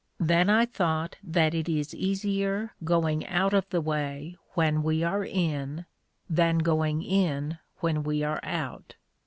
(Then 0.19 0.49
I 0.49 0.65
thought 0.65 1.17
that 1.23 1.53
it 1.53 1.69
is 1.69 1.93
easier 1.93 2.71
going 2.83 3.23
out 3.27 3.53
of 3.53 3.69
the 3.69 3.81
way 3.81 4.35
when 4.55 4.81
we 4.81 5.03
are 5.03 5.23
in, 5.23 5.85
than 6.27 6.57
going 6.57 7.03
in 7.03 7.59
when 7.81 8.01
we 8.01 8.23
are 8.23 8.39
out.) 8.41 8.95